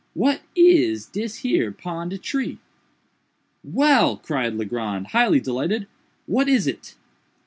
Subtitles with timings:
[0.15, 2.57] what is dis here pon de tree?"
[3.63, 5.85] "Well!" cried Legrand, highly delighted,
[6.25, 6.95] "what is it?"